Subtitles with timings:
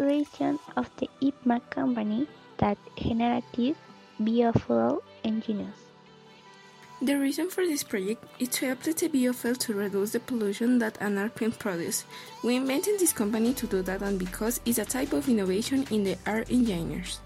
[0.00, 3.76] creation of the IPMA company that generates
[4.18, 5.76] biofuel engines.
[7.02, 10.96] The reason for this project is to apply the biofuel to reduce the pollution that
[11.02, 12.06] an airplane produces.
[12.42, 16.04] We invented this company to do that and because it's a type of innovation in
[16.04, 17.20] the air engineers.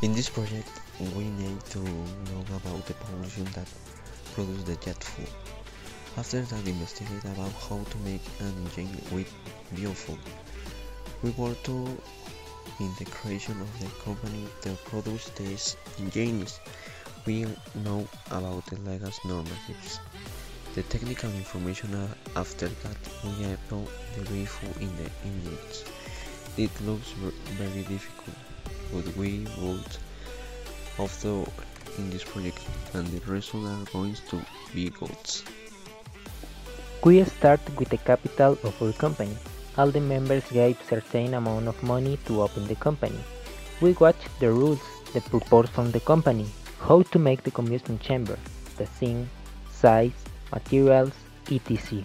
[0.00, 0.70] In this project,
[1.16, 3.68] we need to know about the pollution that
[4.32, 5.28] produces the jet fuel.
[6.16, 9.30] After that, we investigate about how to make an engine with
[9.74, 10.18] biofuel.
[11.22, 11.72] We work to
[12.78, 16.60] in the creation of the company that produce these engines.
[17.26, 17.46] We
[17.84, 19.98] know about the legal normatives.
[20.74, 21.92] The technical information
[22.36, 23.84] after that we apply
[24.16, 25.84] the biofuel in the engines.
[26.56, 27.12] It looks
[27.58, 28.36] very difficult,
[28.92, 29.96] but we would
[30.98, 31.46] also
[31.98, 32.60] in this project
[32.94, 34.40] and the results are going to
[34.74, 35.18] be good.
[37.04, 39.36] We start with the capital of our company.
[39.80, 43.20] All the members gave certain amount of money to open the company.
[43.80, 44.82] We watched the rules,
[45.14, 46.48] the purpose from the company,
[46.80, 48.36] how to make the combustion chamber,
[48.76, 49.30] the thing,
[49.70, 50.18] size,
[50.52, 51.14] materials,
[51.50, 52.04] etc.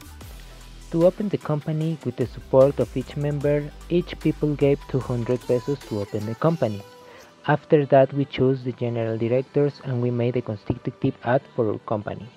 [0.92, 5.80] To open the company with the support of each member, each people gave 200 pesos
[5.90, 6.82] to open the company.
[7.46, 11.80] After that we chose the general directors and we made a constitutive act for our
[11.80, 12.30] company.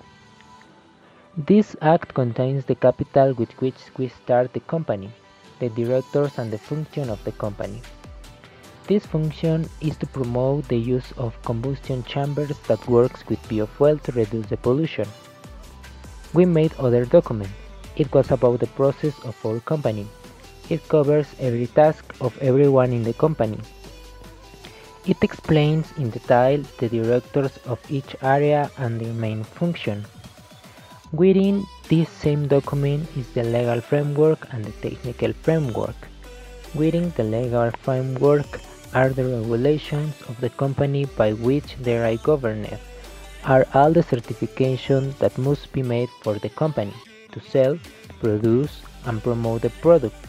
[1.37, 5.13] This act contains the capital with which we start the company,
[5.61, 7.83] the directors and the function of the company.
[8.87, 14.13] This function is to promote the use of combustion chambers that works with biofuel to
[14.13, 15.07] reduce the pollution.
[16.33, 17.51] We made other document.
[17.97, 20.07] It was about the process of our company.
[20.71, 23.59] It covers every task of everyone in the company.
[25.07, 30.05] It explains in detail the directors of each area and their main function.
[31.13, 35.97] Within this same document is the legal framework and the technical framework.
[36.75, 38.61] Within the legal framework
[38.93, 42.79] are the regulations of the company by which they are governed,
[43.45, 46.93] are all the certifications that must be made for the company
[47.33, 47.79] to sell,
[48.21, 50.27] produce, and promote the product.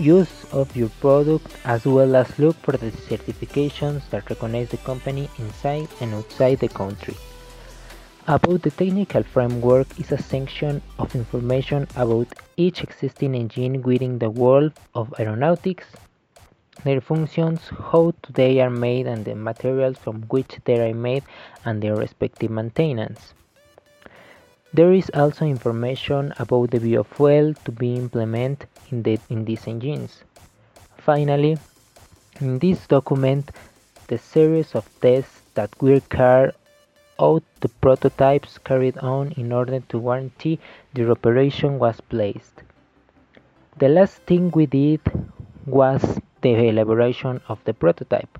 [0.00, 5.30] Use of your product as well as look for the certifications that recognize the company
[5.38, 7.14] inside and outside the country.
[8.26, 12.26] About the technical framework is a section of information about
[12.56, 15.84] each existing engine within the world of aeronautics,
[16.84, 21.22] their functions, how they are made and the materials from which they are made
[21.66, 23.34] and their respective maintenance.
[24.72, 30.24] There is also information about the biofuel to be implemented in, the, in these engines.
[30.96, 31.58] Finally,
[32.40, 33.50] in this document,
[34.06, 36.54] the series of tests that were carried
[37.18, 40.58] out the prototypes carried on in order to guarantee
[40.92, 42.62] their operation was placed.
[43.78, 45.00] The last thing we did
[45.66, 48.38] was the elaboration of the prototype.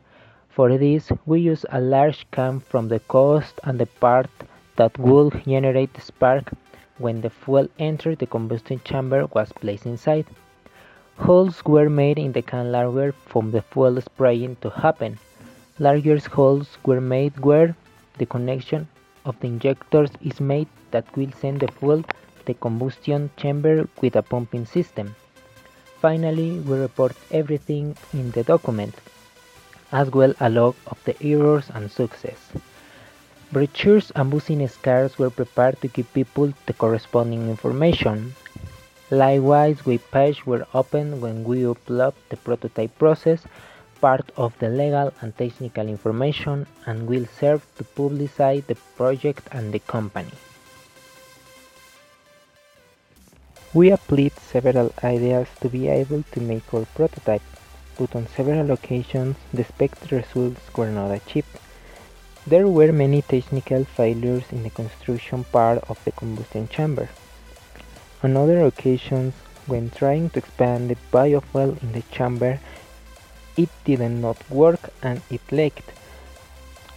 [0.49, 4.31] For this, we used a large can from the coast and the part
[4.77, 6.53] that would generate the spark
[6.99, 10.27] when the fuel entered the combustion chamber was placed inside.
[11.17, 15.19] Holes were made in the can larger for the fuel spraying to happen.
[15.79, 17.75] Larger holes were made where
[18.19, 18.87] the connection
[19.25, 24.17] of the injectors is made that will send the fuel to the combustion chamber with
[24.17, 25.15] a pumping system.
[26.01, 28.95] Finally, we report everything in the document,
[29.93, 32.53] as well a log of the errors and success.
[33.53, 38.35] Brochures and business cards were prepared to give people the corresponding information.
[39.11, 43.43] Likewise, web pages were opened when we upload the prototype process
[44.01, 49.73] part of the legal and technical information and will serve to publicize the project and
[49.73, 50.33] the company.
[53.73, 57.43] We applied several ideas to be able to make our prototype,
[57.99, 61.59] but on several occasions the expected results were not achieved.
[62.47, 67.09] There were many technical failures in the construction part of the combustion chamber.
[68.23, 69.35] On other occasions,
[69.67, 72.61] when trying to expand the biofuel in the chamber,
[73.57, 75.91] it did not work and it leaked.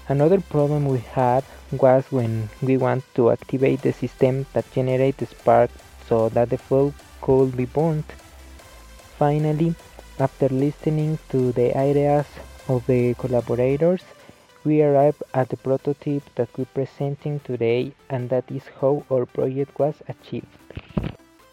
[0.10, 5.70] Another problem we had was when we want to activate the system that generates spark
[6.08, 8.06] so that the fuel could be burned.
[9.18, 9.76] Finally,
[10.20, 12.26] after listening to the ideas
[12.68, 14.02] of the collaborators,
[14.64, 19.78] we arrived at the prototype that we're presenting today and that is how our project
[19.80, 20.48] was achieved.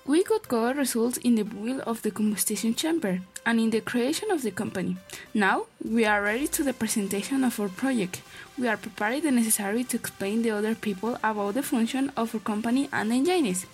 [0.06, 4.31] We could cover results in the build of the combustion chamber and in the creation
[4.31, 4.99] of the company.
[5.33, 8.21] Now we are ready to the presentation of our project.
[8.59, 12.41] We are prepared the necessary to explain the other people about the function of our
[12.43, 13.65] company and engines.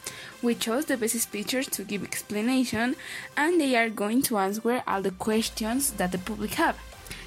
[0.40, 2.94] We chose the best speakers to give explanation
[3.36, 6.78] and they are going to answer all the questions that the public have.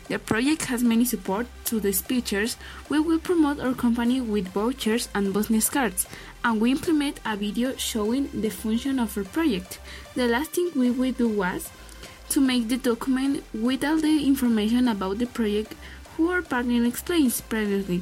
[0.08, 2.58] The project has many support to the speakers.
[2.90, 6.08] We will promote our company with vouchers and business cards,
[6.44, 9.80] and we implement a video showing the function of our project.
[10.16, 11.70] The last thing we will do was
[12.30, 15.76] to make the document with all the information about the project
[16.16, 18.02] who our partner explains previously.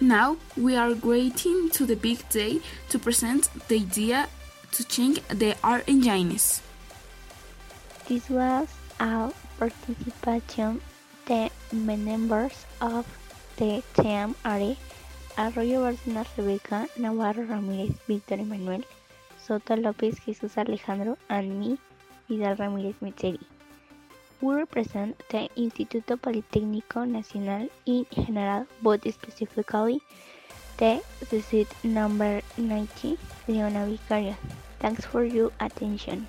[0.00, 4.28] Now we are waiting to the big day to present the idea
[4.72, 6.62] to change the art engines.
[8.06, 8.68] This was
[9.00, 10.80] our participation
[11.26, 13.06] the members of
[13.56, 14.76] the team are
[15.38, 18.84] Arroyo Bárcenas Rebeca, Navarro Ramírez, Víctor Emanuel,
[19.40, 21.78] Soto López, Jesús Alejandro, and me,
[22.28, 23.38] Vidal Ramírez Metzeri.
[24.40, 30.02] We represent the Instituto Politécnico Nacional in general, but specifically
[30.76, 31.00] the
[31.40, 34.36] seat number 90, Leona Vicaria.
[34.80, 36.26] Thanks for your attention.